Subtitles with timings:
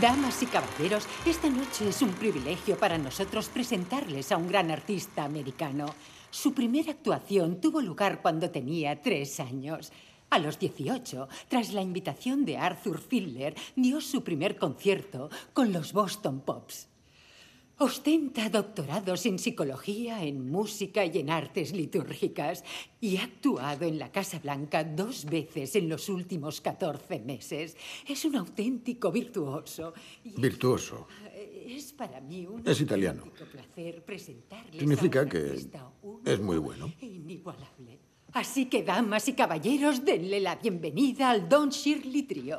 [0.00, 5.24] Damas y caballeros, esta noche es un privilegio para nosotros presentarles a un gran artista
[5.24, 5.86] americano.
[6.30, 9.92] Su primera actuación tuvo lugar cuando tenía tres años.
[10.28, 15.94] A los 18, tras la invitación de Arthur Fiedler, dio su primer concierto con los
[15.94, 16.88] Boston Pops.
[17.78, 22.64] Ostenta doctorados en psicología, en música y en artes litúrgicas
[23.02, 27.76] y ha actuado en la Casa Blanca dos veces en los últimos 14 meses.
[28.08, 29.92] Es un auténtico virtuoso.
[30.24, 31.06] Virtuoso.
[31.66, 33.24] Es para mí un Es italiano.
[33.52, 35.54] placer presentarles Significa a que
[36.24, 36.90] es muy bueno.
[36.98, 37.98] e inigualable.
[38.32, 42.58] Así que, damas y caballeros, denle la bienvenida al Don Shirley Trio.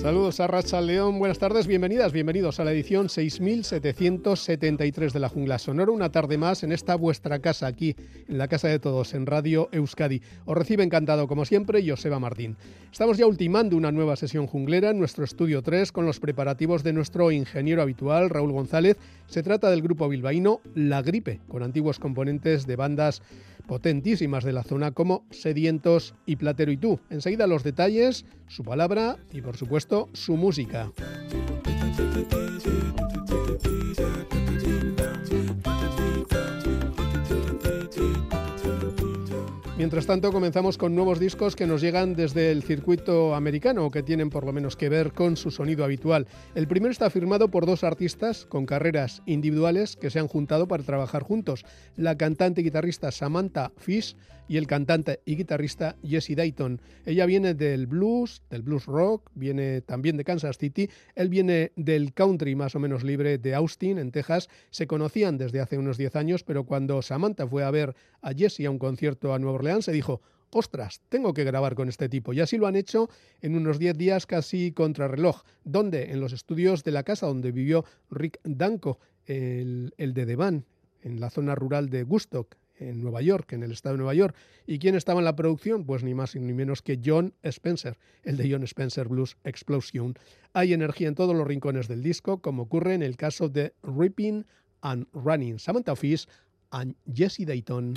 [0.00, 5.58] Saludos a Racha León, buenas tardes, bienvenidas, bienvenidos a la edición 6773 de la Jungla
[5.58, 7.94] Sonora, una tarde más en esta vuestra casa aquí,
[8.26, 10.22] en la casa de todos, en Radio Euskadi.
[10.46, 12.56] Os recibe encantado, como siempre, Joseba Martín.
[12.90, 16.94] Estamos ya ultimando una nueva sesión junglera en nuestro estudio 3 con los preparativos de
[16.94, 18.96] nuestro ingeniero habitual, Raúl González.
[19.26, 23.20] Se trata del grupo bilbaíno La Gripe, con antiguos componentes de bandas
[23.70, 26.98] potentísimas de la zona como Sedientos y Platero y tú.
[27.08, 30.90] Enseguida los detalles, su palabra y por supuesto su música.
[39.80, 44.02] Mientras tanto, comenzamos con nuevos discos que nos llegan desde el circuito americano o que
[44.02, 46.26] tienen por lo menos que ver con su sonido habitual.
[46.54, 50.82] El primero está firmado por dos artistas con carreras individuales que se han juntado para
[50.82, 51.64] trabajar juntos,
[51.96, 54.16] la cantante y guitarrista Samantha Fish
[54.50, 56.80] y el cantante y guitarrista Jesse Dayton.
[57.06, 62.12] Ella viene del blues, del blues rock, viene también de Kansas City, él viene del
[62.12, 64.48] country más o menos libre de Austin, en Texas.
[64.70, 68.66] Se conocían desde hace unos 10 años, pero cuando Samantha fue a ver a Jesse
[68.66, 72.32] a un concierto a Nueva Orleans, se dijo, ostras, tengo que grabar con este tipo.
[72.32, 73.08] Y así lo han hecho
[73.42, 75.44] en unos 10 días casi contrarreloj.
[75.62, 76.10] ¿Dónde?
[76.10, 80.66] En los estudios de la casa donde vivió Rick Danko, el, el de Devon,
[81.02, 84.34] en la zona rural de Woodstock, en Nueva York, en el estado de Nueva York.
[84.66, 85.84] ¿Y quién estaba en la producción?
[85.84, 90.14] Pues ni más ni menos que John Spencer, el de John Spencer Blues Explosion.
[90.52, 94.44] Hay energía en todos los rincones del disco, como ocurre en el caso de Ripping
[94.80, 96.26] and Running, Samantha Fish
[96.70, 97.94] and Jesse Dayton.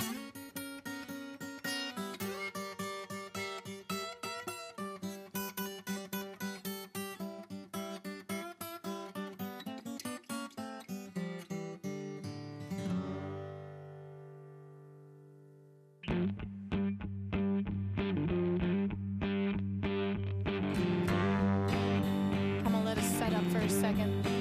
[23.84, 24.33] Second.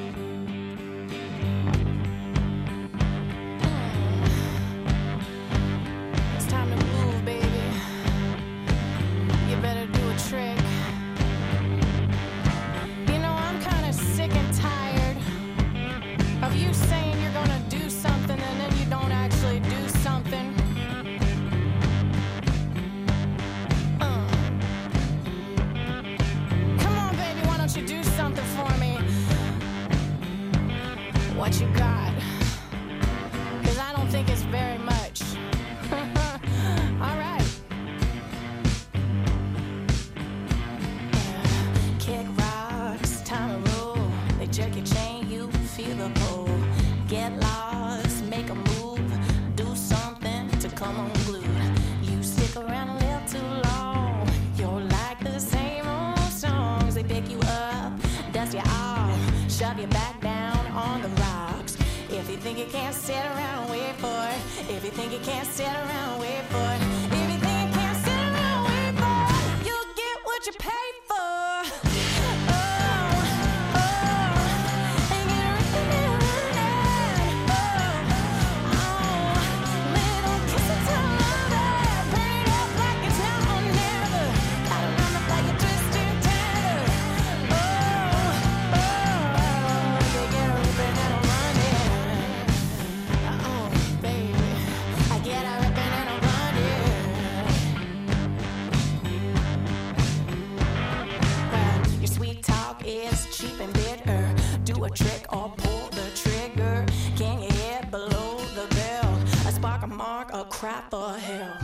[104.93, 106.85] Trick or pull the trigger?
[107.15, 109.19] Can you hit below the belt?
[109.47, 111.57] A spark, a mark, a crap or hell?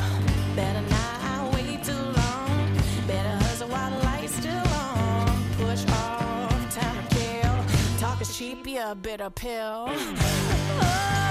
[0.55, 2.77] Better not wait too long.
[3.07, 5.43] Better hustle while the light's still on.
[5.57, 7.99] Push off, time to kill.
[7.99, 9.89] Talk is cheap, you bitter pill.
[10.81, 11.28] Oh.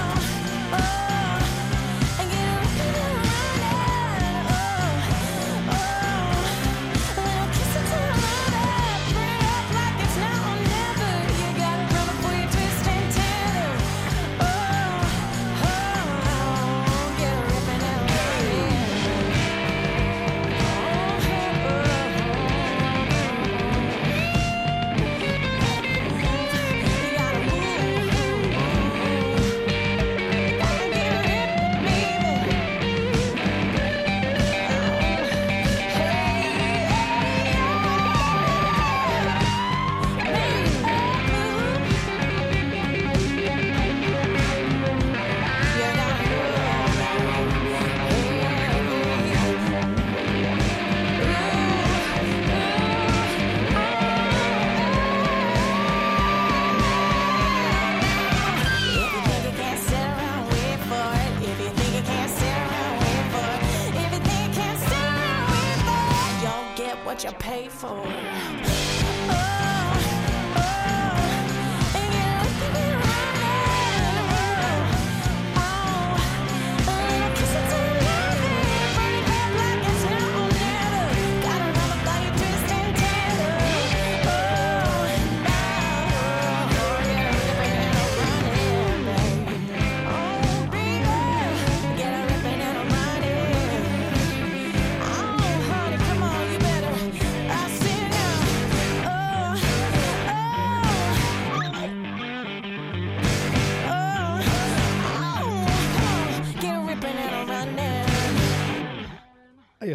[67.29, 68.28] I paid for it.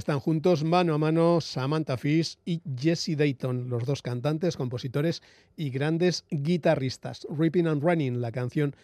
[0.04, 5.22] Están juntos, mano a mano, Samantha Fish y Jesse Dayton, los dos cantantes, compositores
[5.56, 7.26] y grandes guitarristas.
[7.30, 8.76] Ripping and Running, la canción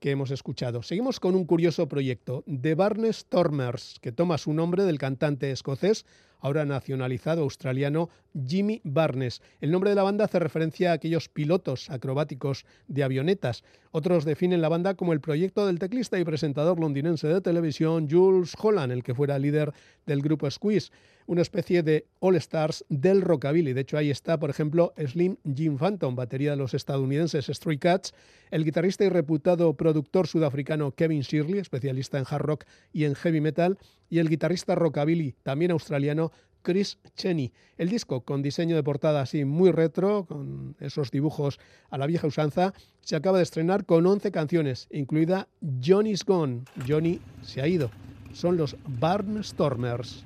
[0.00, 0.82] que hemos escuchado.
[0.82, 6.04] Seguimos con un curioso proyecto, The Barnes Stormers, que toma su nombre del cantante escocés,
[6.40, 8.10] ahora nacionalizado australiano,
[8.46, 9.42] Jimmy Barnes.
[9.60, 13.64] El nombre de la banda hace referencia a aquellos pilotos acrobáticos de avionetas.
[13.90, 18.54] Otros definen la banda como el proyecto del teclista y presentador londinense de televisión Jules
[18.60, 19.72] Holland, el que fuera líder
[20.06, 20.90] del grupo Squeeze
[21.26, 23.72] una especie de All Stars del rockabilly.
[23.72, 28.14] De hecho, ahí está, por ejemplo, Slim Jim Phantom, batería de los estadounidenses Stray Cats,
[28.50, 33.40] el guitarrista y reputado productor sudafricano Kevin Shirley, especialista en hard rock y en heavy
[33.40, 33.78] metal,
[34.08, 36.32] y el guitarrista rockabilly, también australiano,
[36.66, 37.52] Chris Cheney.
[37.78, 42.26] El disco, con diseño de portada así muy retro, con esos dibujos a la vieja
[42.26, 45.46] usanza, se acaba de estrenar con 11 canciones, incluida
[45.80, 46.64] Johnny's Gone.
[46.88, 47.92] Johnny se ha ido.
[48.32, 50.24] Son los Barnstormers.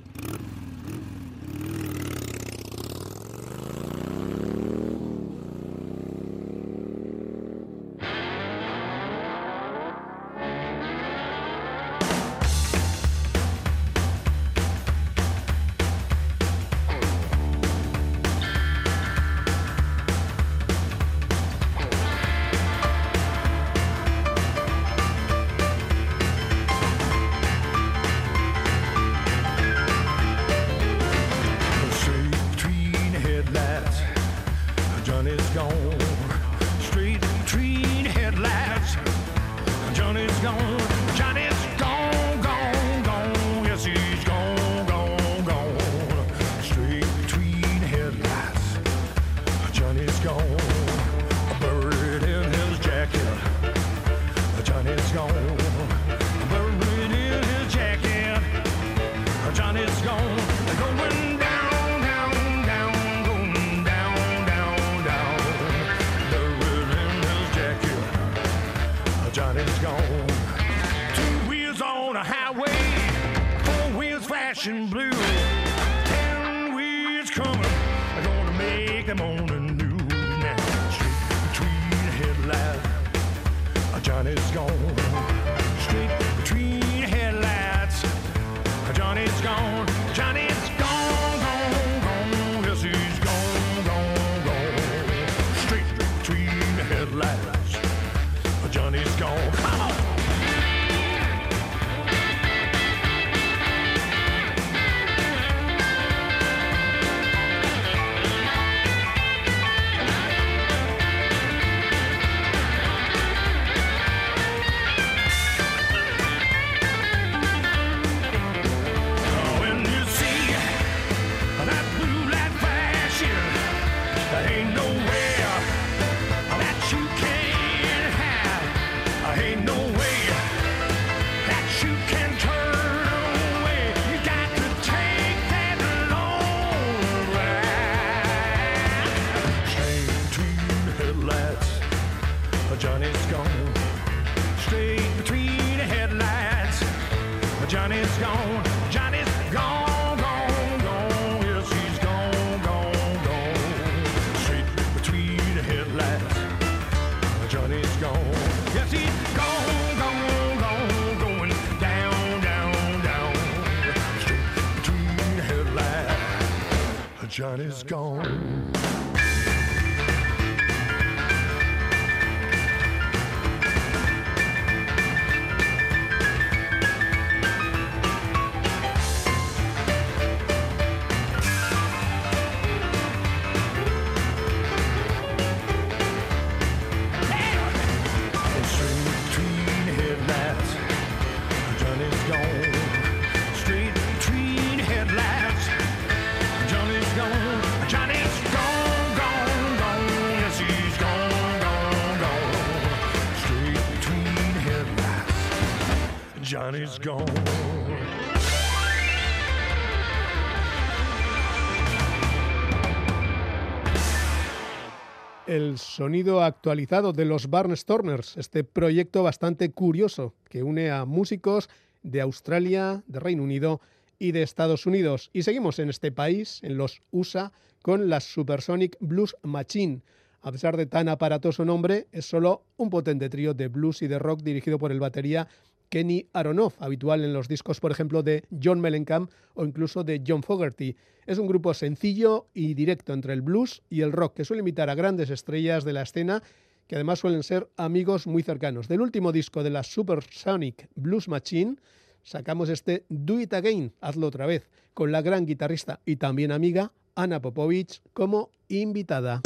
[215.49, 221.69] El sonido actualizado de los Barnstormers, este proyecto bastante curioso que une a músicos
[222.05, 223.81] de Australia, de Reino Unido
[224.21, 225.31] y de Estados Unidos.
[225.33, 227.51] Y seguimos en este país, en los USA,
[227.83, 230.03] con la Supersonic Blues Machine.
[230.43, 234.21] A pesar de tan aparatoso nombre, es solo un potente trío de blues y de
[234.21, 235.49] rock dirigido por el batería
[235.91, 240.43] Kenny Aronoff, habitual en los discos, por ejemplo, de John Mellencamp o incluso de John
[240.43, 240.97] Fogerty.
[241.27, 244.89] Es un grupo sencillo y directo entre el blues y el rock, que suele invitar
[244.89, 246.43] a grandes estrellas de la escena,
[246.87, 248.89] que además suelen ser amigos muy cercanos.
[248.89, 251.77] Del último disco de la Supersonic Blues Machine,
[252.23, 256.93] sacamos este Do It Again, hazlo otra vez, con la gran guitarrista y también amiga
[257.17, 259.43] Ana Popovich como invitada.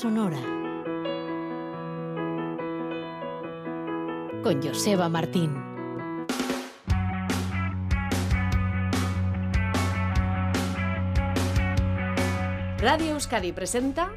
[0.00, 0.40] Sonora.
[4.42, 5.52] Con Joseba Martín.
[12.78, 14.10] Radio Euskadi presenta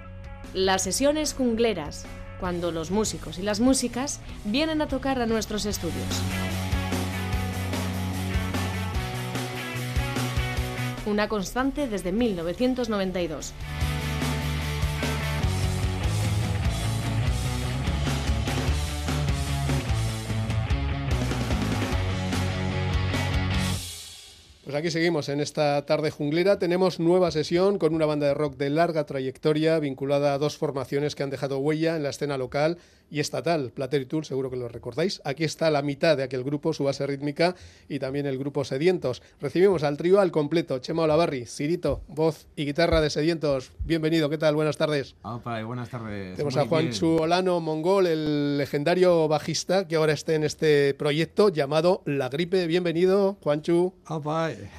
[0.54, 2.06] las sesiones jungleras,
[2.40, 6.22] cuando los músicos y las músicas vienen a tocar a nuestros estudios.
[11.06, 13.54] Una constante desde 1992.
[24.74, 26.58] Pues aquí seguimos en esta tarde junglera.
[26.58, 31.14] Tenemos nueva sesión con una banda de rock de larga trayectoria vinculada a dos formaciones
[31.14, 32.80] que han dejado huella en la escena local
[33.14, 33.72] y estatal.
[33.76, 35.22] Platero y Tool, seguro que lo recordáis.
[35.24, 37.56] Aquí está la mitad de aquel grupo, su base rítmica
[37.88, 39.22] y también el grupo Sedientos.
[39.40, 40.80] Recibimos al trío al completo.
[40.80, 43.72] Chema Olavarri, Cirito, voz y guitarra de Sedientos.
[43.86, 44.56] Bienvenido, ¿qué tal?
[44.56, 45.16] Buenas tardes.
[45.22, 46.36] Opa, y buenas tardes.
[46.38, 47.22] Tenemos Muy a Juanchu bien.
[47.22, 52.66] Olano Mongol, el legendario bajista que ahora está en este proyecto llamado La Gripe.
[52.66, 53.94] Bienvenido, Juanchu.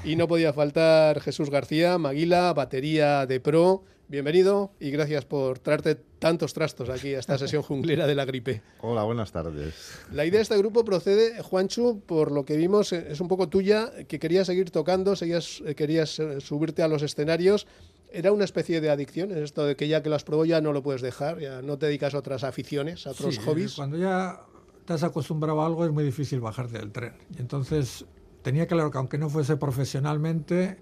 [0.02, 3.84] Y no podía faltar Jesús García, Maguila, batería de pro.
[4.14, 8.62] Bienvenido y gracias por traerte tantos trastos aquí a esta sesión junglera de la gripe.
[8.80, 9.74] Hola, buenas tardes.
[10.12, 13.48] La idea de este grupo procede, Juanchu, por lo que vimos, eh, es un poco
[13.48, 17.66] tuya, que querías seguir tocando, seguías, eh, querías eh, subirte a los escenarios.
[18.12, 20.60] Era una especie de adicción, es esto de que ya que lo has probado ya
[20.60, 23.74] no lo puedes dejar, ya no te dedicas a otras aficiones, a otros Sí, hobbies.
[23.74, 24.42] Cuando ya
[24.84, 27.14] te has acostumbrado a algo es muy difícil bajarte del tren.
[27.36, 28.04] Y entonces
[28.42, 30.76] tenía claro que aunque no fuese profesionalmente,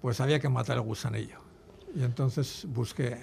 [0.00, 1.39] pues había que matar el gusanillo.
[1.94, 3.16] Y entonces busqué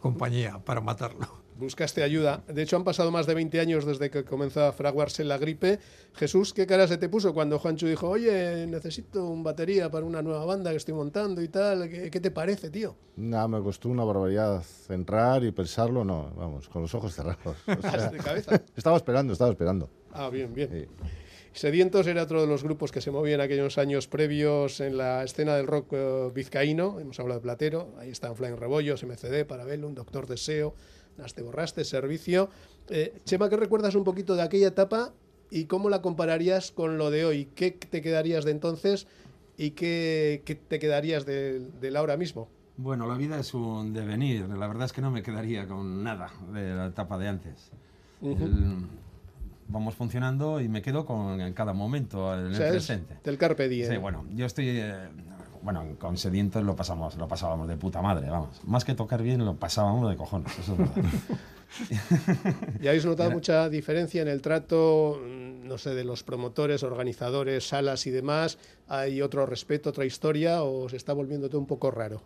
[0.00, 1.26] compañía para matarlo.
[1.58, 2.44] Buscaste ayuda.
[2.46, 5.80] De hecho, han pasado más de 20 años desde que comenzó a fraguarse la gripe.
[6.14, 10.22] Jesús, ¿qué cara se te puso cuando Juanchu dijo, oye, necesito un batería para una
[10.22, 11.88] nueva banda que estoy montando y tal?
[11.88, 12.94] ¿Qué, qué te parece, tío?
[13.16, 17.56] Nada, me costó una barbaridad entrar y pensarlo, no, vamos, con los ojos cerrados.
[17.66, 18.62] O sea, de cabeza.
[18.76, 19.90] estaba esperando, estaba esperando.
[20.12, 20.70] Ah, bien, bien.
[20.70, 20.86] Sí.
[21.62, 25.56] Sedientos era otro de los grupos que se movían aquellos años previos en la escena
[25.56, 27.00] del rock eh, vizcaíno.
[27.00, 30.76] Hemos hablado de Platero, ahí están Flying Rebollos, MCD, Parabellum, Doctor Deseo,
[31.16, 32.48] Naste Borraste, Servicio.
[32.88, 35.12] Eh, Chema, ¿qué recuerdas un poquito de aquella etapa
[35.50, 37.48] y cómo la compararías con lo de hoy?
[37.56, 39.08] ¿Qué te quedarías de entonces
[39.56, 42.48] y qué, qué te quedarías de, del ahora mismo?
[42.76, 44.48] Bueno, la vida es un devenir.
[44.48, 47.72] La verdad es que no me quedaría con nada de la etapa de antes.
[48.22, 48.86] El-
[49.68, 53.16] vamos funcionando y me quedo con en cada momento, en O el sea, presente.
[53.22, 53.90] del Carpe Diem.
[53.90, 54.68] Sí, bueno, yo estoy...
[54.68, 54.94] eh,
[55.60, 58.60] bueno, con Sedientos lo pasamos, lo pasábamos de puta madre, vamos.
[58.64, 60.94] Más que tocar bien, lo pasábamos de cojones, eso es verdad.
[62.80, 65.20] ¿Y habéis notado mucha diferencia en el trato,
[65.64, 68.58] no sé, de los promotores, organizadores, salas y demás?
[68.88, 72.22] ¿Hay otro respeto, otra historia o se está volviendo todo un poco raro?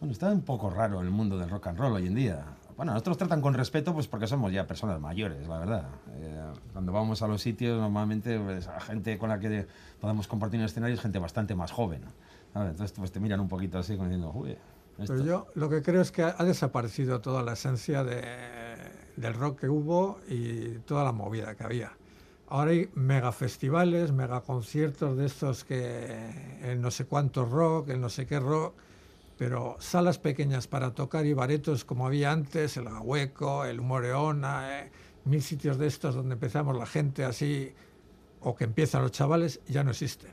[0.00, 2.44] Bueno, está un poco raro el mundo del rock and roll hoy en día.
[2.76, 5.84] Bueno, nosotros tratan con respeto pues porque somos ya personas mayores, la verdad.
[6.16, 9.66] Eh, cuando vamos a los sitios, normalmente pues, a gente con la que
[10.00, 12.02] podamos compartir un escenario es gente bastante más joven.
[12.54, 14.50] Entonces pues, te miran un poquito así como diciendo, uy,
[14.98, 18.24] esto- Pero yo lo que creo es que ha desaparecido toda la esencia de-
[19.16, 21.92] del rock que hubo y toda la movida que había.
[22.48, 28.00] Ahora hay mega festivales, mega conciertos de estos que el no sé cuántos rock, el
[28.00, 28.74] no sé qué rock,
[29.44, 34.90] pero salas pequeñas para tocar y baretos como había antes, el Hueco, el Moreona, eh,
[35.26, 37.74] mil sitios de estos donde empezamos la gente así,
[38.40, 40.32] o que empiezan los chavales, ya no existen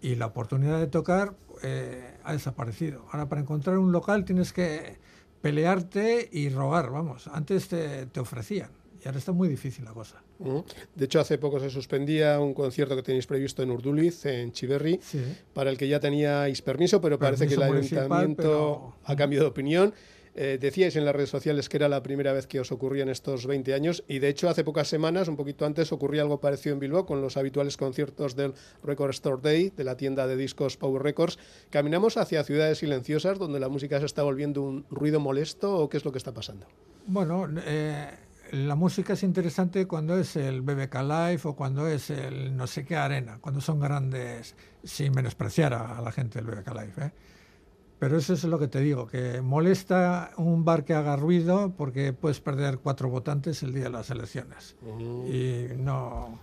[0.00, 3.06] y la oportunidad de tocar eh, ha desaparecido.
[3.10, 4.98] Ahora para encontrar un local tienes que
[5.40, 7.26] pelearte y rogar, vamos.
[7.26, 8.70] Antes te, te ofrecían
[9.02, 10.22] y ahora está muy difícil la cosa.
[10.44, 10.64] Ujú.
[10.94, 14.98] De hecho, hace poco se suspendía un concierto que tenéis previsto en Urduliz, en Chiverri,
[15.02, 15.22] Sí.
[15.54, 19.50] para el que ya teníais permiso, pero parece que el ayuntamiento pero- ha cambiado de
[19.50, 19.94] opinión.
[20.34, 23.10] Eh, decíais en las redes sociales que era la primera vez que os ocurría en
[23.10, 26.72] estos 20 años y de hecho hace pocas semanas, un poquito antes, ocurría algo parecido
[26.72, 30.78] en Bilbao con los habituales conciertos del Record Store Day, de la tienda de discos
[30.78, 31.38] Power Records.
[31.68, 35.98] ¿Caminamos hacia ciudades silenciosas donde la música se está volviendo un ruido molesto o qué
[35.98, 36.66] es lo que está pasando?
[37.06, 38.06] Bueno, eh,
[38.52, 42.84] la música es interesante cuando es el BBK Live o cuando es el no sé
[42.84, 46.92] qué arena, cuando son grandes, sin menospreciar a, a la gente del BBK Live.
[46.98, 47.12] ¿eh?
[47.98, 52.12] Pero eso es lo que te digo, que molesta un bar que haga ruido porque
[52.12, 54.76] puedes perder cuatro votantes el día de las elecciones.
[55.26, 56.38] Y no.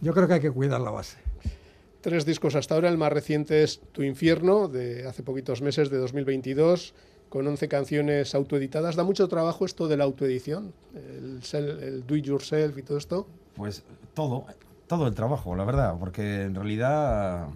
[0.00, 1.18] Yo creo que hay que cuidar la base.
[2.00, 5.98] Tres discos hasta ahora, el más reciente es Tu Infierno, de hace poquitos meses, de
[5.98, 6.94] 2022,
[7.28, 8.96] con 11 canciones autoeditadas.
[8.96, 12.98] Da mucho trabajo esto de la autoedición, el, sel- el do it yourself y todo
[12.98, 13.26] esto.
[13.54, 13.82] Pues
[14.14, 14.44] todo,
[14.86, 17.48] todo el trabajo, la verdad, porque en realidad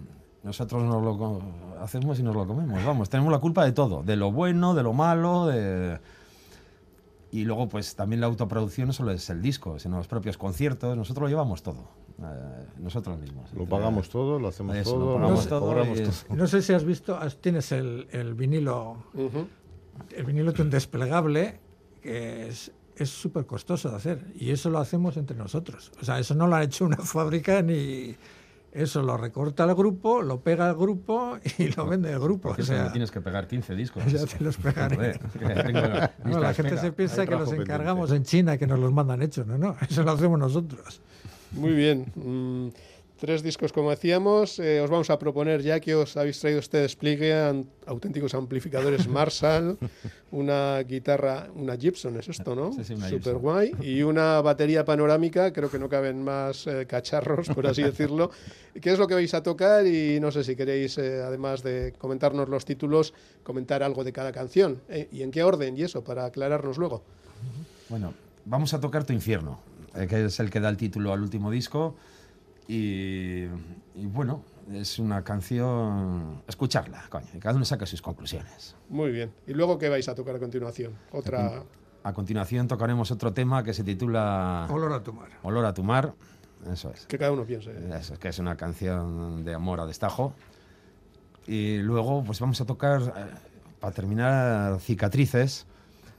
[0.43, 1.41] nosotros nos lo
[1.81, 2.83] hacemos y nos lo comemos.
[2.83, 5.99] Vamos, tenemos la culpa de todo, de lo bueno, de lo malo, de...
[7.33, 10.97] Y luego, pues también la autoproducción no solo es el disco, sino los propios conciertos.
[10.97, 11.87] Nosotros lo llevamos todo,
[12.21, 13.53] eh, nosotros mismos.
[13.53, 16.35] Lo pagamos todo, lo hacemos Eso, lo todo, pagamos lo todo cobramos y- todo.
[16.35, 18.97] No sé si has visto, tienes el, el vinilo,
[20.15, 21.59] el vinilo tiene un desplegable
[22.01, 25.91] que es es súper costoso de hacer y eso lo hacemos entre nosotros.
[26.01, 28.15] O sea, eso no lo ha hecho una fábrica ni
[28.71, 32.55] eso lo recorta el grupo, lo pega el grupo y lo vende el grupo.
[32.57, 34.03] O sea, me tienes que pegar 15 discos.
[34.11, 35.19] Ya te los pegaré.
[36.25, 39.21] No, la gente se piensa hay que los encargamos en China, que nos los mandan
[39.21, 39.45] hechos.
[39.45, 41.01] No, no, eso lo hacemos nosotros.
[41.51, 42.11] Muy bien.
[42.15, 42.69] Mm,
[43.21, 44.57] tres discos, como decíamos.
[44.57, 49.07] Eh, os vamos a proponer, ya que os habéis traído este despliegue, an- auténticos amplificadores
[49.17, 49.77] Marshall,
[50.31, 52.73] una guitarra, una Gibson, es esto, ¿no?
[52.73, 53.41] Sí, sí, una Super Gibson.
[53.41, 53.71] guay.
[53.81, 58.31] Y una batería panorámica, creo que no caben más eh, cacharros, por así decirlo.
[58.81, 59.85] ¿Qué es lo que vais a tocar?
[59.85, 64.31] Y no sé si queréis, eh, además de comentarnos los títulos, comentar algo de cada
[64.31, 64.81] canción.
[65.11, 65.77] ¿Y en qué orden?
[65.77, 67.03] Y eso, para aclararnos luego.
[67.87, 68.13] Bueno,
[68.45, 69.59] vamos a tocar Tu Infierno,
[70.09, 71.95] que es el que da el título al último disco.
[72.71, 73.47] Y,
[73.95, 76.41] y bueno, es una canción.
[76.47, 78.77] Escucharla, coño, y cada uno saca sus conclusiones.
[78.87, 79.33] Muy bien.
[79.45, 80.93] ¿Y luego qué vais a tocar a continuación?
[81.11, 81.63] Otra...
[82.03, 85.27] A continuación tocaremos otro tema que se titula Olor a tu mar.
[85.43, 86.13] Olor a tu mar.
[86.71, 87.05] Eso es.
[87.07, 87.71] Que cada uno piense.
[87.93, 90.33] Eso es que es una canción de amor a destajo.
[91.47, 93.25] Y luego, pues vamos a tocar, eh,
[93.81, 95.67] para terminar, Cicatrices,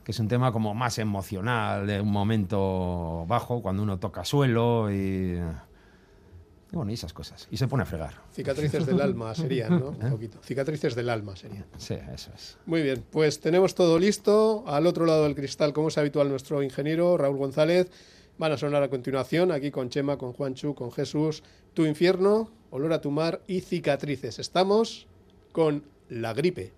[0.05, 4.93] que es un tema como más emocional, de un momento bajo, cuando uno toca suelo
[4.93, 5.41] y.
[6.73, 7.47] y bueno, y esas cosas.
[7.51, 8.15] Y se pone a fregar.
[8.33, 9.91] Cicatrices del alma serían, ¿no?
[9.91, 10.11] Un ¿Eh?
[10.11, 10.39] poquito.
[10.43, 11.67] Cicatrices del alma serían.
[11.77, 12.57] Sí, eso es.
[12.65, 14.65] Muy bien, pues tenemos todo listo.
[14.67, 17.91] Al otro lado del cristal, como es habitual, nuestro ingeniero Raúl González.
[18.39, 21.43] Van a sonar a continuación, aquí con Chema, con Juanchu, con Jesús,
[21.75, 24.39] Tu infierno, Olor a tu mar y Cicatrices.
[24.39, 25.07] Estamos
[25.53, 26.73] con La gripe.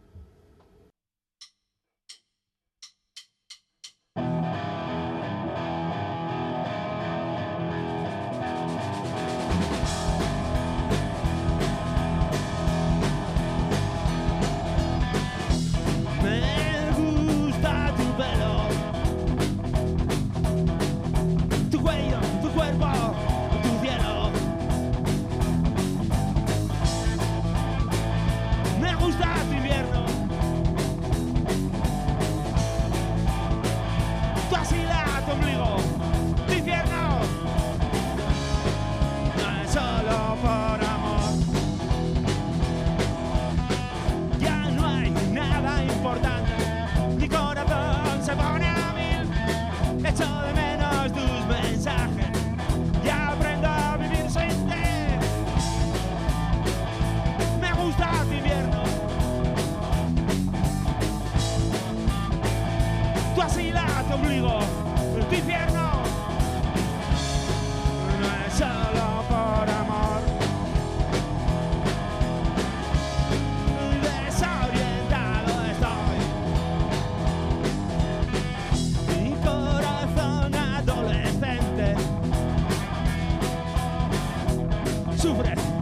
[85.24, 85.73] sufres.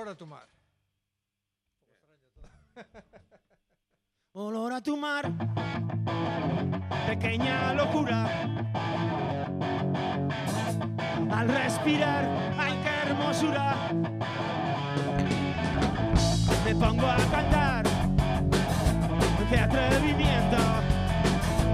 [0.00, 0.48] Olor a tu mar.
[4.32, 5.30] Olor a tu mar,
[7.06, 8.24] pequeña locura.
[11.30, 12.24] Al respirar,
[12.58, 13.92] ay qué hermosura.
[16.64, 17.84] Me pongo a cantar,
[19.50, 20.62] qué atrevimiento.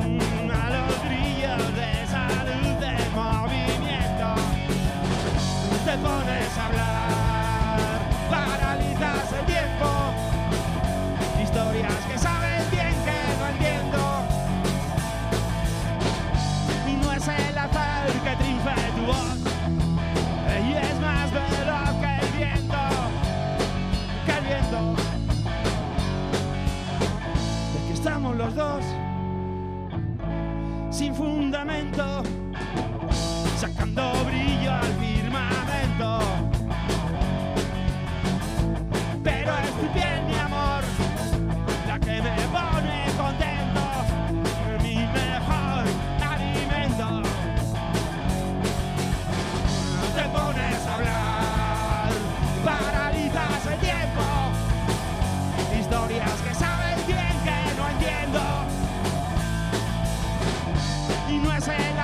[0.03, 4.29] Mm, a los grillos de salud del movimiento,
[5.85, 6.86] te pones a hablar.
[30.90, 32.23] sin fundamento,
[33.59, 35.16] sacando brillo al fin.
[61.38, 61.96] no es el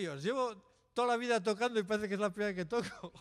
[0.00, 0.54] Llevo
[0.94, 3.12] toda la vida tocando y parece que es la primera que toco.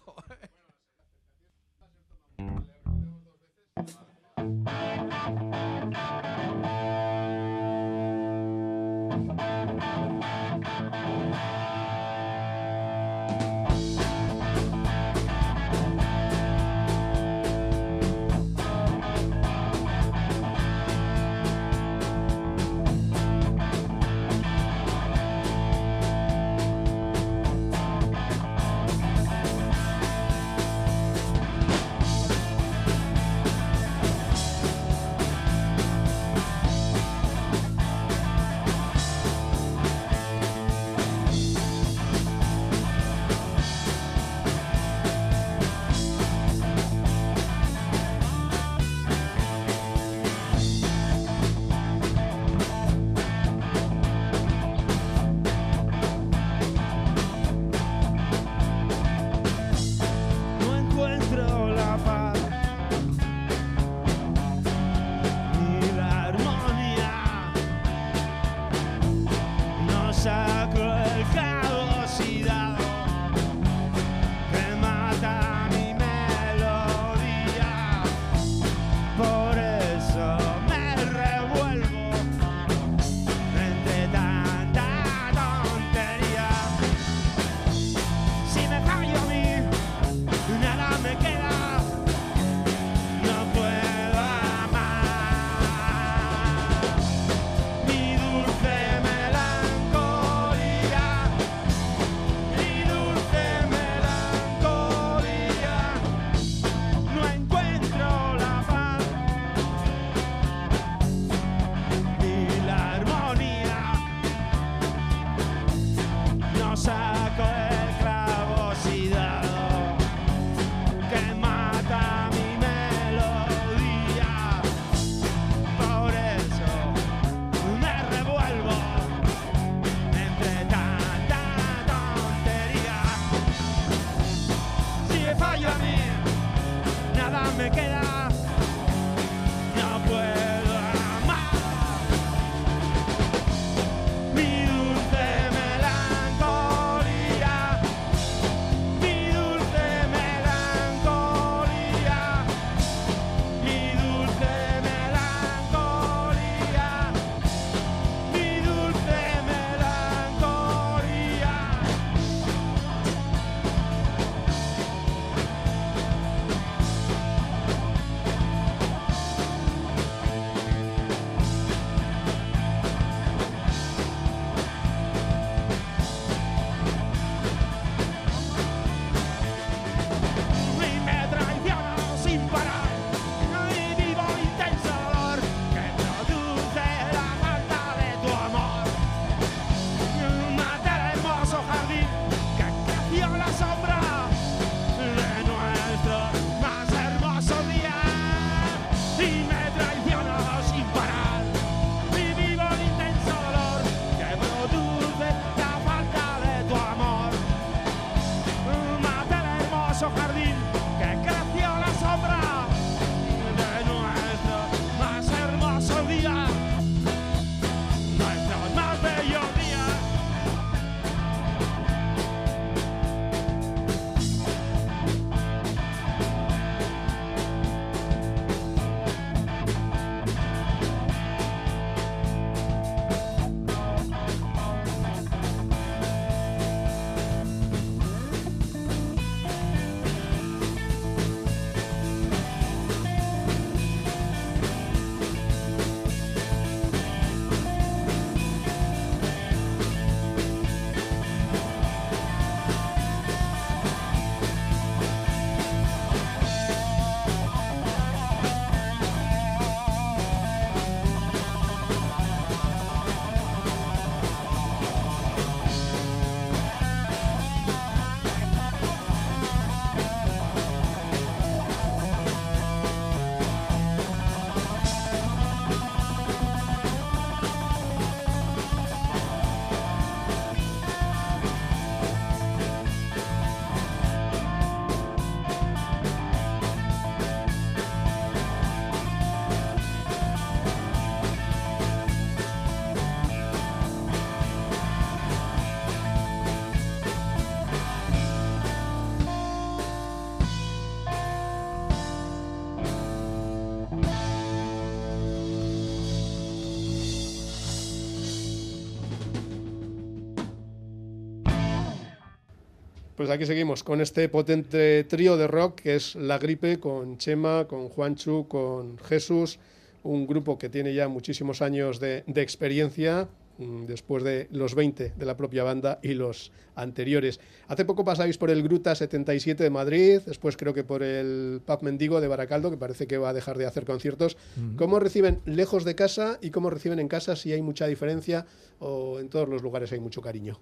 [313.20, 317.68] Pues aquí seguimos con este potente trío de rock que es La Gripe con Chema,
[317.68, 319.60] con Juanchu, con Jesús,
[320.04, 325.16] un grupo que tiene ya muchísimos años de, de experiencia, mm, después de los 20
[325.18, 327.42] de la propia banda y los anteriores.
[327.68, 331.84] Hace poco pasáis por el Gruta 77 de Madrid, después creo que por el Pub
[331.84, 334.38] Mendigo de Baracaldo, que parece que va a dejar de hacer conciertos.
[334.78, 338.46] ¿Cómo reciben lejos de casa y cómo reciben en casa si hay mucha diferencia
[338.80, 340.58] o en todos los lugares hay mucho cariño?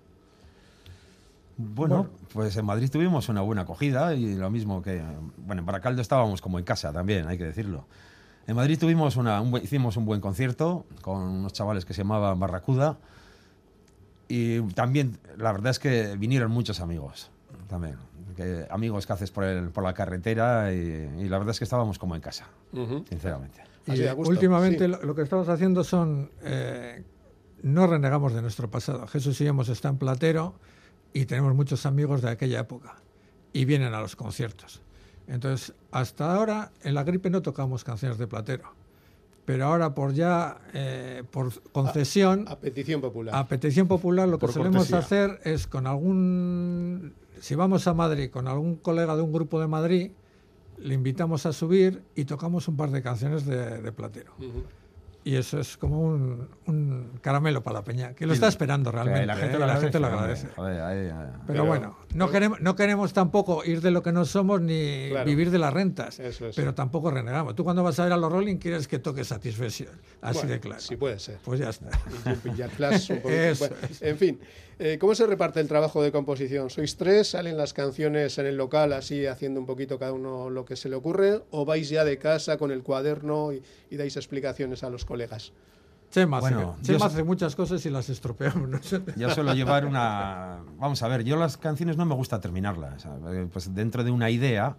[1.57, 5.01] Bueno, pues en Madrid tuvimos una buena acogida y lo mismo que,
[5.37, 7.85] bueno, en Baracaldo estábamos como en casa también, hay que decirlo.
[8.45, 12.01] En Madrid tuvimos una, un buen- hicimos un buen concierto con unos chavales que se
[12.03, 12.97] llamaban Barracuda
[14.27, 17.31] y también la verdad es que vinieron muchos amigos
[17.67, 17.95] también,
[18.35, 21.63] que- amigos que haces por, el- por la carretera y, y la verdad es que
[21.65, 22.45] estábamos como en casa,
[23.09, 23.63] sinceramente.
[23.87, 23.91] Y
[24.29, 24.91] últimamente sí.
[24.91, 27.03] lo, lo que estamos haciendo son, eh,
[27.63, 29.07] no renegamos de nuestro pasado.
[29.07, 30.55] Jesús y yo hemos estado en Platero
[31.17, 32.95] y tenemos muchos amigos de aquella época
[33.53, 34.81] y vienen a los conciertos.
[35.27, 38.73] Entonces, hasta ahora en la gripe no tocamos canciones de Platero,
[39.45, 43.35] pero ahora por ya, eh, por concesión, A petición popular.
[43.35, 44.99] a petición popular, lo que Por solemos cortesía.
[44.99, 49.67] hacer es con algún, si vamos a Madrid con algún colega de un grupo de
[49.67, 50.11] Madrid,
[50.77, 54.33] le invitamos a subir y tocamos un par de canciones de, de Platero.
[55.23, 59.25] Y eso es como un, un caramelo para la peña, que lo está esperando realmente.
[59.25, 59.59] la gente ¿eh?
[59.59, 59.85] lo La agradece.
[59.85, 60.47] gente lo agradece.
[60.55, 61.09] Joder, ahí, ahí.
[61.11, 65.09] Pero, Pero- bueno, no queremos, no queremos tampoco ir de lo que no somos ni
[65.09, 65.25] Claro.
[65.25, 66.55] vivir de las rentas, Eso es.
[66.55, 67.55] pero tampoco renegamos.
[67.55, 69.89] Tú cuando vas a ver a los Rolling quieres que toque Satisfaction,
[70.21, 70.79] así Bueno, de claro.
[70.81, 71.39] Sí puede ser.
[71.43, 71.89] Pues ya está.
[72.45, 73.29] Y Flash, un poquito.
[73.41, 74.39] Eso Bueno, en fin,
[74.79, 76.69] eh, ¿cómo se reparte el trabajo de composición?
[76.69, 77.29] ¿Sois tres?
[77.31, 80.87] ¿Salen las canciones en el local así haciendo un poquito cada uno lo que se
[80.89, 81.41] le ocurre?
[81.51, 85.51] ¿O vais ya de casa con el cuaderno y, y dais explicaciones a los colegas?
[86.11, 88.69] Chema, hace- Bueno, Chema yo- hace muchas cosas y las estropeamos.
[88.69, 88.79] ¿no?
[89.17, 90.59] Yo suelo llevar una...
[90.77, 93.01] Vamos a ver, yo las canciones no me gusta terminarlas.
[93.01, 93.47] ¿sabes?
[93.51, 94.77] Pues dentro de una idea,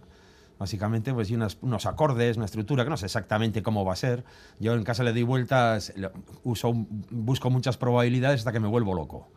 [0.57, 3.95] básicamente, pues y unas- unos acordes, una estructura, que no sé exactamente cómo va a
[3.97, 4.23] ser.
[4.59, 5.93] Yo en casa le doy vueltas,
[6.43, 6.71] uso,
[7.11, 9.27] busco muchas probabilidades hasta que me vuelvo loco.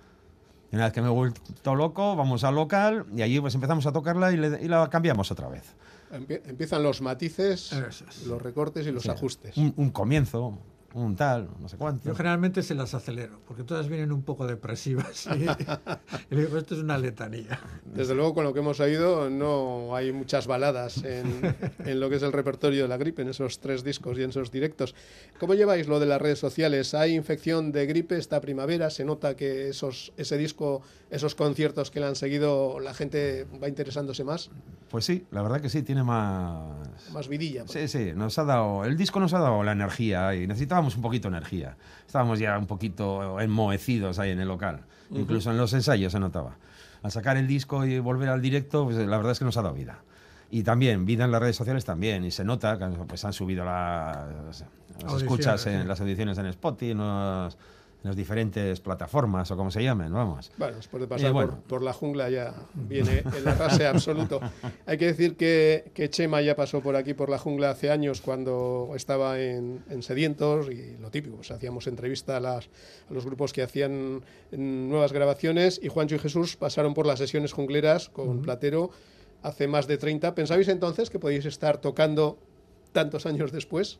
[0.73, 3.85] Y una vez que me he vuelto loco, vamos al local y allí pues empezamos
[3.87, 5.75] a tocarla y, le- y la cambiamos otra vez.
[6.11, 8.27] Empie- Empiezan los matices, es.
[8.27, 9.11] los recortes y los Sí.
[9.11, 9.57] ajustes.
[9.57, 10.59] Un, un comienzo,
[10.95, 12.09] un tal, no sé cuánto.
[12.09, 15.29] Yo generalmente se las acelero, porque todas vienen un poco depresivas.
[16.31, 17.61] Y, digo, esto es una letanía.
[17.85, 22.17] Desde luego, con lo que hemos oído, no hay muchas baladas en, en lo que
[22.17, 24.95] es el repertorio de la gripe, en esos tres discos y en esos directos.
[25.39, 26.95] ¿Cómo lleváis lo de las redes sociales?
[26.95, 28.91] ¿Hay infección de gripe esta primavera?
[28.91, 30.83] ¿Se nota que esos, ese disco,
[31.13, 34.51] esos conciertos que le han seguido, la gente va interesándose más?
[34.91, 36.61] Pues sí, la verdad que sí, tiene más...
[37.13, 37.65] Más vidilla.
[37.65, 37.91] pues.
[37.91, 41.03] Sí, sí, nos ha dado, el disco nos ha dado la energía y necesitábamos un
[41.03, 41.77] poquito de energía.
[42.07, 46.57] Estábamos ya un poquito enmohecidos ahí en el local, incluso en los ensayos se notaba.
[47.03, 49.63] Al sacar el disco y volver al directo, pues la verdad es que nos ha
[49.63, 50.03] dado vida.
[50.51, 53.65] Y también, vida en las redes sociales también, y se nota que pues, han subido
[53.65, 54.65] las,
[55.03, 55.89] las escuchas, en sí.
[55.89, 57.59] las audiciones en Spotify, en, los- en
[58.03, 60.51] las diferentes plataformas o como se llamen, vamos.
[60.59, 61.51] Bueno, después de pasar Eh, bueno.
[61.53, 64.41] por, por la jungla ya viene el arrase absoluto.
[64.87, 68.21] Hay que decir que, que Chema ya pasó por aquí, por la jungla, hace años
[68.21, 72.69] cuando estaba en, en Sedientos y lo típico, pues hacíamos entrevista a, las,
[73.09, 77.53] a los grupos que hacían nuevas grabaciones y Juancho y Jesús pasaron por las sesiones
[77.53, 78.91] jungleras con Platero
[79.43, 80.35] hace más de 30.
[80.35, 82.39] ¿Pensabais entonces que podíais estar tocando
[82.93, 83.99] tantos años después?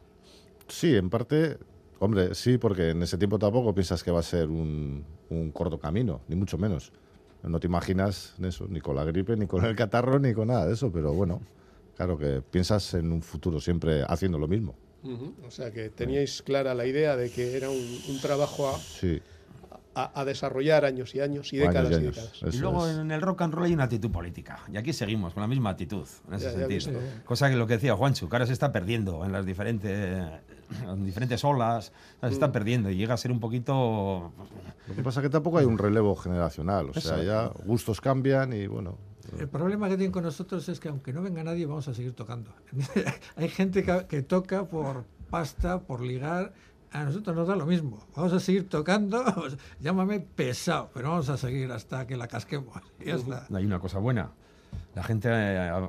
[0.69, 1.59] Sí, en parte,
[2.05, 5.79] hombre, sí, porque en ese tiempo tampoco piensas que va a ser un, un corto
[5.79, 6.93] camino, ni mucho menos.
[7.43, 10.67] No te imaginas eso, ni con la gripe, ni con el catarro, ni con nada
[10.67, 11.41] de eso, pero bueno,
[11.97, 14.75] claro que piensas en un futuro siempre haciendo lo mismo.
[15.45, 19.21] O sea que teníais clara la idea de que era un, un trabajo a, Sí,
[19.97, 22.15] a- a desarrollar años y años y décadas y y, años.
[22.17, 22.55] décadas.
[22.55, 22.97] Y luego es.
[22.99, 24.61] en el rock and roll hay una actitud política.
[24.73, 27.01] Y aquí seguimos con la misma actitud, en ese Ya- sentido.
[27.25, 30.52] Cosa que lo que decía Juancho, que ahora se está perdiendo en las diferentes, en
[31.05, 32.53] diferentes olas, se está Mm.
[32.53, 34.33] perdiendo y llega a ser un poquito...
[34.89, 38.53] Lo que pasa es que tampoco hay un relevo generacional, o sea, ya gustos cambian
[38.53, 38.99] y bueno,
[39.39, 42.13] El problema que tienen con nosotros es que aunque no venga nadie, vamos a seguir
[42.15, 42.53] tocando.
[43.37, 46.53] Hay gente que, que toca por pasta, por ligar.
[46.95, 48.05] A nosotros nos da lo mismo.
[48.15, 49.25] Vamos a seguir tocando.
[49.81, 52.77] Llámame pesado, pero vamos a seguir hasta que la casquemos.
[53.01, 53.47] Y ya está.
[53.55, 54.31] Hay una cosa buena.
[54.95, 55.29] La gente...
[55.33, 55.89] eh,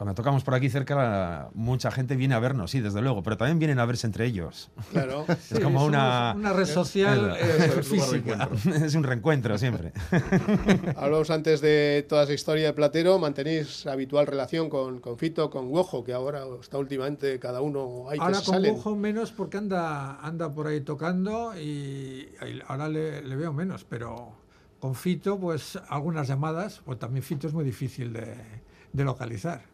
[0.00, 3.36] Cuando tocamos por aquí cerca, la- mucha gente viene a vernos, sí, desde luego, pero
[3.36, 4.70] también vienen a verse entre ellos.
[4.92, 5.26] Claro.
[5.50, 6.32] Es como somos una...
[6.34, 8.48] una red social eh, es, física.
[8.82, 9.92] es un reencuentro siempre.
[10.96, 13.18] Hablamos antes de toda esa historia de Platero.
[13.18, 18.20] ¿Mantenéis habitual relación con, con Fito, con Guojo, que ahora está últimamente cada uno que
[18.20, 18.76] Ahora se con salen?
[18.76, 21.60] Bujo menos porque anda, anda por ahí tocando y,
[22.40, 24.32] y ahora le, le veo menos, pero,
[24.78, 28.34] con Fito, pues algunas llamadas, pues también Fito es muy difícil de,
[28.94, 29.68] de localizar.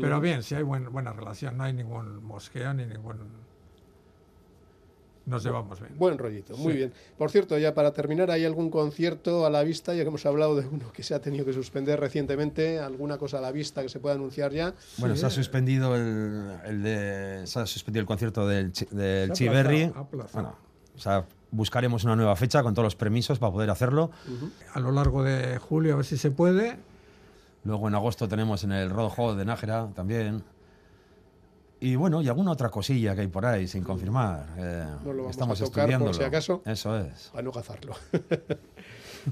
[0.00, 3.18] Pero bien, si hay buen- buena relación, no hay ningún mosqueo ni ningún...
[5.24, 5.96] Nos llevamos bien.
[5.98, 6.78] Buen rollito, muy Sí.
[6.78, 6.92] bien.
[7.16, 9.94] Por cierto, ya para terminar, ¿hay algún concierto a la vista?
[9.94, 13.38] Ya que hemos hablado de uno que se ha tenido que suspender recientemente, ¿alguna cosa
[13.38, 14.74] a la vista que se pueda anunciar ya?
[14.98, 15.20] Bueno, Sí.
[15.20, 19.48] se ha suspendido el, el de, se ha suspendido el concierto del, Chi- del Se.
[19.48, 20.56] Bueno,
[20.96, 24.10] o sea, buscaremos una nueva fecha con todos los permisos para poder hacerlo.
[24.74, 26.78] A lo largo de julio, a ver si se puede.
[27.64, 30.42] Luego en agosto tenemos en el Hall de Nájera también.
[31.80, 34.46] Y bueno, y alguna otra cosilla que hay por ahí sin confirmar.
[34.56, 36.14] Eh, No lo vamos estamos a tocar por estudiándolo.
[36.14, 36.62] si acaso.
[36.64, 37.30] Eso es.
[37.32, 37.94] Para no cazarlo.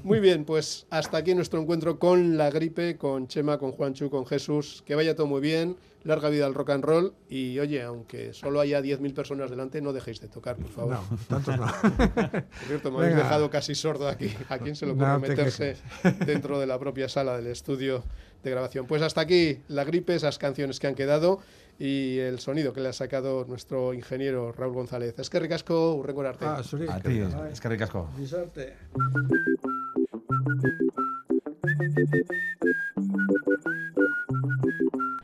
[0.03, 4.25] Muy bien, pues hasta aquí nuestro encuentro con la gripe, con Chema, con Juanchu, con
[4.25, 4.83] Jesús.
[4.85, 7.13] Que vaya todo muy bien, larga vida al rock and roll.
[7.29, 10.93] Y oye, aunque solo haya 10.000 personas delante, no dejéis de tocar, por favor.
[10.93, 11.65] No, tantos no.
[12.31, 13.23] Por cierto, me habéis Venga.
[13.23, 14.33] dejado casi sordo aquí.
[14.49, 15.77] ¿A quién se le ocurre No te meterse
[16.25, 18.03] dentro de la propia sala del estudio
[18.43, 18.87] de grabación?
[18.87, 21.39] Pues hasta aquí la gripe, esas canciones que han quedado
[21.79, 25.15] y el sonido que le ha sacado nuestro ingeniero Raúl González.
[25.17, 26.45] Es que ricasco, urrengo arte.
[26.45, 26.61] Ah.
[26.89, 27.21] A ti,
[27.51, 28.07] es que ricasco.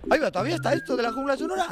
[0.10, 1.68] Ahí va, todavía está esto de la jungla sonora.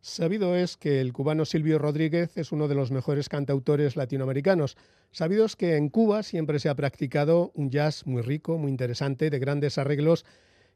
[0.00, 4.76] Sabido es que el cubano Silvio Rodríguez es uno de los mejores cantautores latinoamericanos.
[5.10, 9.30] Sabido es que en Cuba siempre se ha practicado un jazz muy rico, muy interesante,
[9.30, 10.26] de grandes arreglos,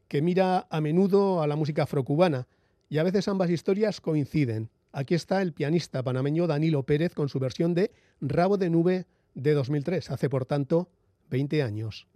[0.07, 2.47] que mira a menudo a la música afrocubana.
[2.89, 4.69] Y a veces ambas historias coinciden.
[4.91, 9.05] Aquí está el pianista panameño Danilo Pérez con su versión de Rabo de Nube
[9.37, 10.89] de 2003, hace por tanto
[11.29, 12.07] 20 años.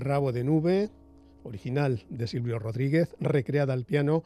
[0.00, 0.90] Rabo de Nube,
[1.44, 4.24] original de Silvio Rodríguez, recreada al piano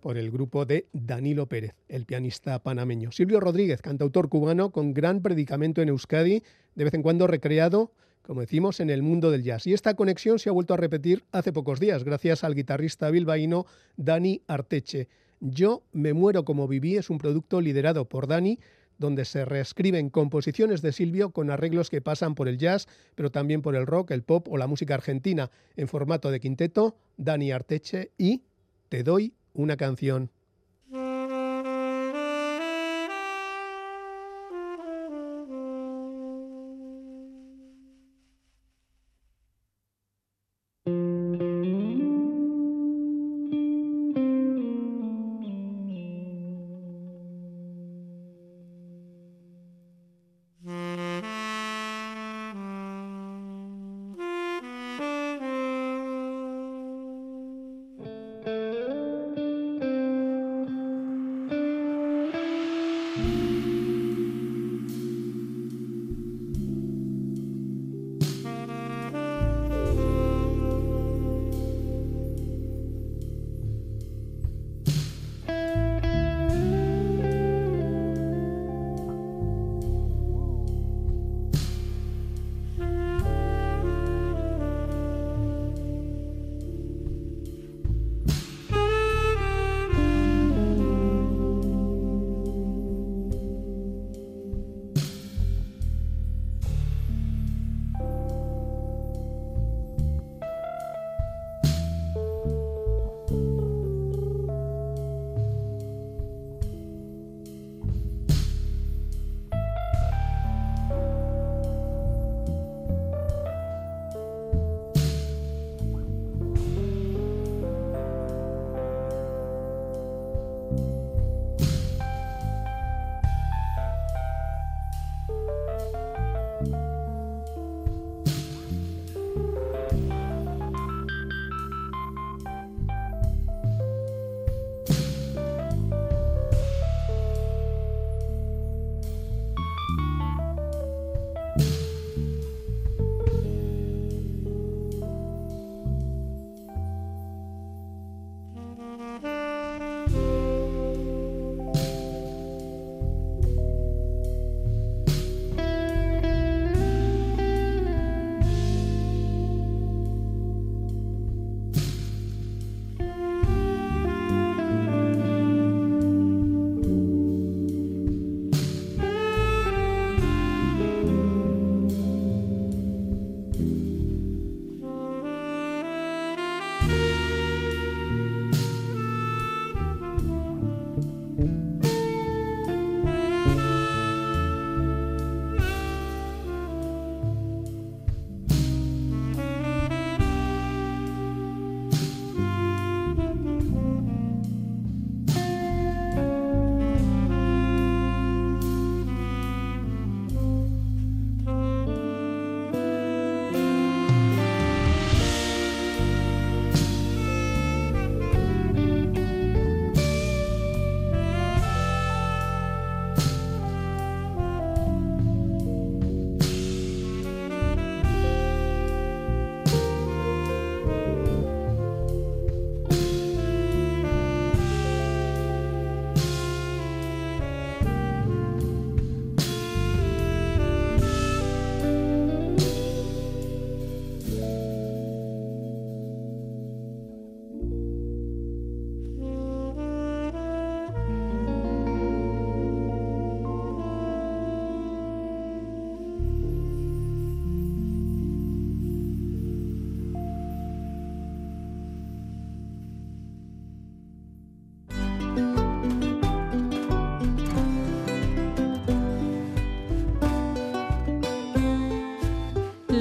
[0.00, 3.10] por el grupo de Danilo Pérez, el pianista panameño.
[3.10, 6.42] Silvio Rodríguez, cantautor cubano con gran predicamento en Euskadi,
[6.74, 7.90] de vez en cuando recreado,
[8.22, 9.66] como decimos, en el mundo del jazz.
[9.66, 13.66] Y esta conexión se ha vuelto a repetir hace pocos días, gracias al guitarrista bilbaíno
[13.96, 15.08] Dani Arteche.
[15.40, 18.58] Yo me muero como viví es un producto liderado por Dani,
[18.98, 23.62] donde se reescriben composiciones de Silvio con arreglos que pasan por el jazz, pero también
[23.62, 28.12] por el rock, el pop o la música argentina, en formato de quinteto, Dani Arteche
[28.18, 28.42] y
[28.88, 30.30] Te doy una canción.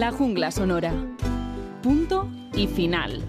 [0.03, 0.93] La jungla sonora.
[1.81, 3.23] Punto y final.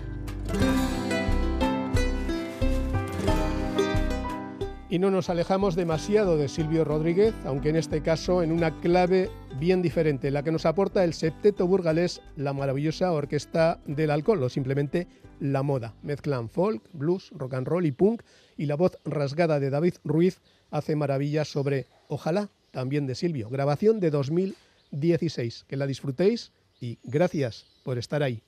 [4.90, 9.30] Y no nos alejamos demasiado de Silvio Rodríguez, aunque en este caso en una clave
[9.60, 14.48] bien diferente, la que nos aporta el septeto burgalés, la maravillosa orquesta del alcohol, o
[14.48, 15.06] simplemente
[15.38, 15.94] la moda.
[16.02, 18.22] Mezclan folk, blues, rock and roll y punk,
[18.56, 20.40] y la voz rasgada de David Ruiz
[20.72, 23.48] hace maravillas sobre Ojalá, también de Silvio.
[23.48, 25.66] Grabación de 2016.
[25.68, 26.50] Que la disfrutéis
[26.80, 28.42] y gracias por estar ahí.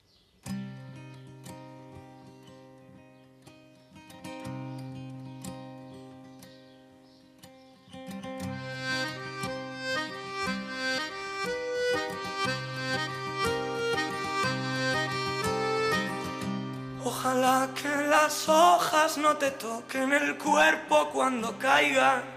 [17.03, 22.36] Ojalá que las hojas no te toquen el cuerpo cuando caigan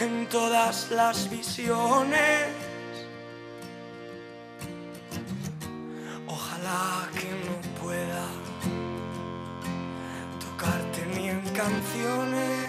[0.00, 2.48] en todas las visiones.
[6.26, 8.26] Ojalá que no pueda
[10.40, 12.68] tocarte ni en canciones.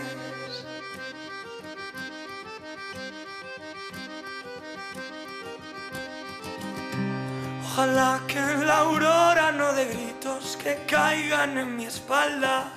[7.63, 12.71] Ojalá que en la aurora no de gritos que caigan en mi espalda.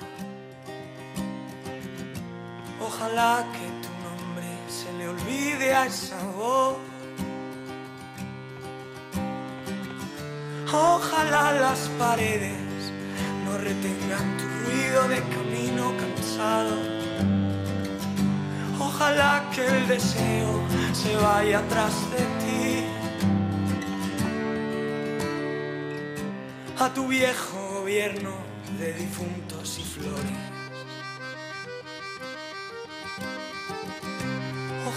[2.81, 3.78] Ojalá que
[4.99, 6.77] le olvide a esa voz.
[10.71, 12.91] Ojalá las paredes
[13.45, 16.75] no retengan tu ruido de camino cansado.
[18.79, 20.51] Ojalá que el deseo
[20.93, 22.85] se vaya atrás de ti.
[26.77, 28.33] A tu viejo gobierno
[28.77, 30.48] de difuntos y flores.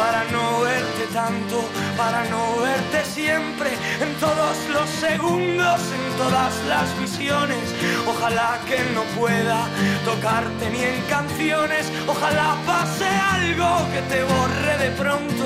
[0.00, 1.56] para no verte tanto,
[1.94, 3.68] para no verte siempre,
[4.00, 7.64] en todos los segundos, en todas las visiones.
[8.08, 9.58] Ojalá que no pueda
[10.06, 15.44] tocarte ni en canciones, ojalá pase algo que te borre de pronto,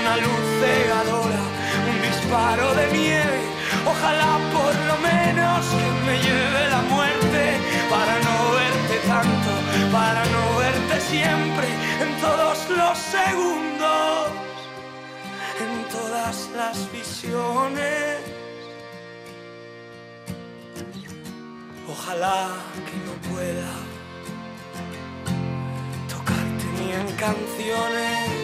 [0.00, 1.42] una luz cegadora,
[1.90, 3.40] un disparo de nieve.
[3.86, 7.42] Ojalá por lo menos que me lleve la muerte
[7.90, 9.50] para no verte tanto,
[9.92, 11.66] para no verte siempre,
[12.00, 14.30] en todos los segundos,
[15.60, 18.20] en todas las visiones.
[21.86, 22.48] Ojalá
[22.86, 23.70] que no pueda
[26.08, 28.43] tocarte ni en canciones.